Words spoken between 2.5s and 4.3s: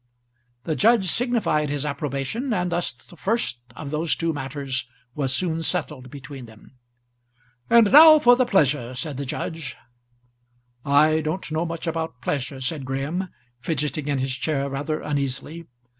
and thus the first of those